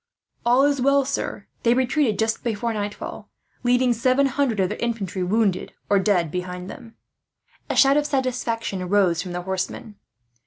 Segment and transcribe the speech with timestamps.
[0.47, 1.45] "All is well, sir.
[1.61, 3.29] They retreated just before nightfall,
[3.61, 6.95] leaving seven hundred of their infantry wounded or dead behind them."
[7.69, 9.97] A shout of satisfaction rose from the horsemen.